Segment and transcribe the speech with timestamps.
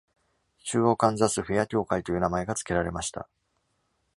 [0.65, 3.29] 「中央カンザス・フェア協会」という名前が付けられました。